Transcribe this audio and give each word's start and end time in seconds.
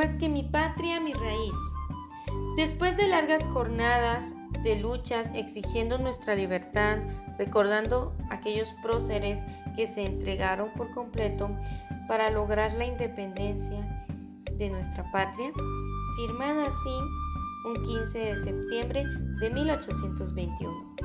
más 0.00 0.12
que 0.12 0.30
mi 0.30 0.42
patria, 0.44 0.98
mi 0.98 1.12
raíz. 1.12 1.54
Después 2.56 2.96
de 2.96 3.06
largas 3.06 3.46
jornadas 3.48 4.34
de 4.62 4.80
luchas 4.80 5.30
exigiendo 5.34 5.98
nuestra 5.98 6.34
libertad, 6.34 7.00
recordando 7.36 8.16
aquellos 8.30 8.72
próceres 8.82 9.42
que 9.76 9.86
se 9.86 10.06
entregaron 10.06 10.72
por 10.72 10.90
completo 10.94 11.50
para 12.08 12.30
lograr 12.30 12.72
la 12.72 12.86
independencia 12.86 14.06
de 14.50 14.70
nuestra 14.70 15.04
patria, 15.12 15.52
firmada 16.16 16.68
así 16.68 16.96
un 17.66 17.84
15 17.84 18.18
de 18.20 18.36
septiembre 18.38 19.04
de 19.38 19.50
1821. 19.50 20.96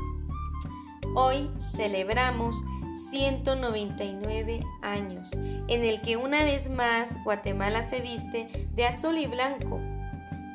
Hoy 1.18 1.52
celebramos 1.59 2.64
199 2.96 4.62
años, 4.82 5.31
en 5.34 5.84
el 5.84 6.02
que 6.02 6.17
una 6.17 6.44
vez 6.44 6.70
más 6.70 7.21
Guatemala 7.23 7.84
se 7.84 7.99
viste 7.99 8.68
de 8.73 8.85
azul 8.85 9.18
y 9.18 9.27
blanco, 9.27 9.80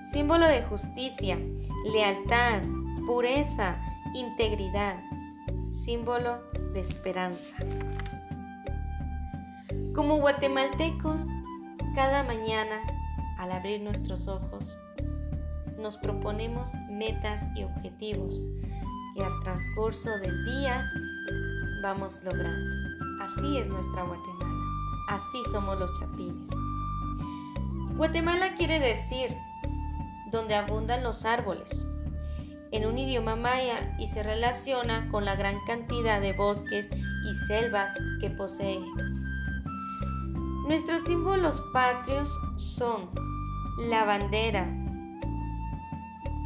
símbolo 0.01 0.47
de 0.47 0.63
justicia, 0.63 1.39
lealtad, 1.93 2.63
pureza, 3.07 3.80
integridad, 4.15 4.99
símbolo 5.69 6.43
de 6.73 6.80
esperanza. 6.80 7.57
Como 9.95 10.19
guatemaltecos, 10.19 11.27
cada 11.95 12.23
mañana, 12.23 12.80
al 13.38 13.52
abrir 13.52 13.80
nuestros 13.80 14.29
ojos, 14.29 14.79
nos 15.79 15.97
proponemos 15.97 16.73
metas 16.91 17.49
y 17.55 17.65
objetivos 17.65 18.45
que 19.15 19.25
al 19.25 19.41
transcurso 19.41 20.11
del 20.19 20.45
día 20.45 20.91
vamos 21.83 22.20
logrando. 22.25 22.77
Así 23.23 23.59
es 23.59 23.69
nuestra 23.69 24.02
Guatemala. 24.02 24.51
Así 25.09 25.43
somos 25.51 25.79
los 25.79 25.91
chapines. 25.98 26.51
Guatemala 27.96 28.55
quiere 28.55 28.80
decir 28.80 29.37
donde 30.30 30.55
abundan 30.55 31.02
los 31.02 31.24
árboles, 31.24 31.87
en 32.73 32.87
un 32.87 32.99
idioma 32.99 33.37
maya 33.37 33.96
y 33.99 34.07
se 34.07 34.23
relaciona 34.23 35.09
con 35.10 35.24
la 35.24 35.35
gran 35.35 35.57
cantidad 35.66 36.21
de 36.21 36.32
bosques 36.32 36.88
y 36.93 37.35
selvas 37.46 37.93
que 38.21 38.30
posee. 38.30 38.80
Nuestros 40.68 41.02
símbolos 41.02 41.60
patrios 41.73 42.30
son 42.57 43.10
la 43.88 44.05
bandera, 44.05 44.68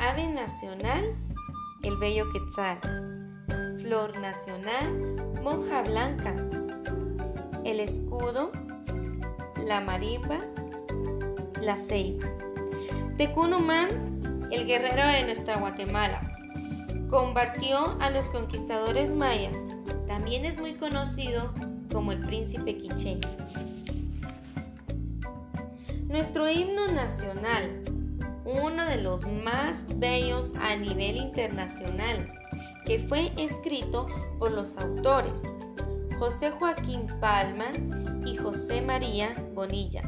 ave 0.00 0.28
nacional, 0.28 1.04
el 1.82 1.96
bello 1.98 2.24
quetzal, 2.32 2.78
flor 3.82 4.18
nacional, 4.18 5.16
monja 5.44 5.82
blanca, 5.82 6.34
el 7.64 7.78
escudo, 7.80 8.50
la 9.62 9.82
marimba, 9.82 10.40
la 11.60 11.76
ceiba. 11.76 12.26
Tecunumán, 13.18 14.48
el 14.50 14.66
guerrero 14.66 15.06
de 15.06 15.24
nuestra 15.24 15.58
Guatemala, 15.58 16.22
combatió 17.10 17.94
a 18.00 18.08
los 18.08 18.24
conquistadores 18.26 19.12
mayas. 19.12 19.54
También 20.06 20.46
es 20.46 20.58
muy 20.58 20.76
conocido 20.76 21.52
como 21.92 22.12
el 22.12 22.20
príncipe 22.20 22.78
quiché. 22.78 23.18
Nuestro 26.08 26.48
himno 26.48 26.86
nacional, 26.86 27.82
uno 28.46 28.86
de 28.86 28.96
los 29.02 29.26
más 29.26 29.84
bellos 29.98 30.54
a 30.58 30.74
nivel 30.76 31.16
internacional, 31.16 32.32
que 32.84 32.98
fue 32.98 33.32
escrito 33.36 34.06
por 34.38 34.52
los 34.52 34.76
autores 34.76 35.42
José 36.18 36.50
Joaquín 36.50 37.06
Palma 37.20 37.66
y 38.24 38.36
José 38.36 38.80
María 38.82 39.34
Bonilla. 39.54 40.02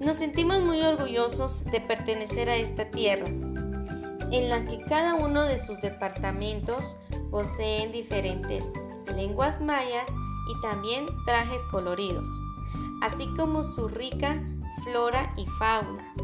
Nos 0.00 0.16
sentimos 0.16 0.62
muy 0.62 0.80
orgullosos 0.80 1.64
de 1.64 1.80
pertenecer 1.80 2.48
a 2.48 2.56
esta 2.56 2.90
tierra, 2.90 3.26
en 3.26 4.48
la 4.48 4.64
que 4.64 4.80
cada 4.84 5.14
uno 5.14 5.44
de 5.44 5.58
sus 5.58 5.80
departamentos 5.80 6.96
poseen 7.30 7.92
diferentes 7.92 8.72
lenguas 9.14 9.60
mayas 9.60 10.08
y 10.08 10.60
también 10.62 11.06
trajes 11.26 11.62
coloridos, 11.70 12.28
así 13.02 13.28
como 13.36 13.62
su 13.62 13.88
rica 13.88 14.42
flora 14.84 15.34
y 15.36 15.46
fauna. 15.58 16.14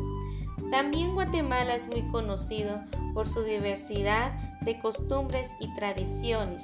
También 0.71 1.15
Guatemala 1.15 1.75
es 1.75 1.89
muy 1.89 2.03
conocido 2.11 2.81
por 3.17 3.27
su 3.27 3.43
diversidad 3.45 4.33
de 4.61 4.79
costumbres 4.79 5.51
y 5.59 5.75
tradiciones 5.75 6.63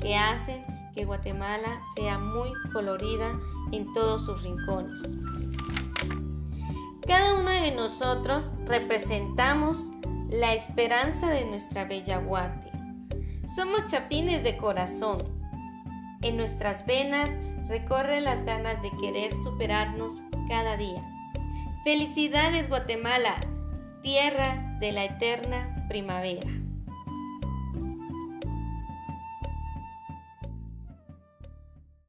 que 0.00 0.14
hacen 0.14 0.64
que 0.94 1.04
Guatemala 1.04 1.82
sea 1.96 2.16
muy 2.16 2.52
colorida 2.72 3.36
en 3.72 3.92
todos 3.92 4.24
sus 4.24 4.44
rincones. 4.44 5.18
Cada 7.04 7.34
uno 7.34 7.50
de 7.50 7.72
nosotros 7.72 8.52
representamos 8.66 9.90
la 10.28 10.54
esperanza 10.54 11.28
de 11.28 11.44
nuestra 11.44 11.84
bella 11.86 12.18
Guate. 12.18 12.70
Somos 13.52 13.86
chapines 13.86 14.44
de 14.44 14.56
corazón. 14.58 15.24
En 16.22 16.36
nuestras 16.36 16.86
venas 16.86 17.32
recorren 17.66 18.22
las 18.22 18.44
ganas 18.44 18.80
de 18.80 18.92
querer 19.00 19.34
superarnos 19.42 20.22
cada 20.46 20.76
día. 20.76 21.04
Felicidades 21.82 22.68
Guatemala, 22.68 23.34
tierra 24.02 24.69
de 24.80 24.92
la 24.92 25.04
eterna 25.04 25.84
primavera. 25.88 26.59